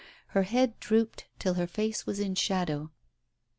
Her 0.29 0.41
head 0.41 0.79
drooped, 0.79 1.27
till 1.37 1.53
her 1.53 1.67
face 1.67 2.07
was 2.07 2.19
in 2.19 2.33
shadow. 2.33 2.89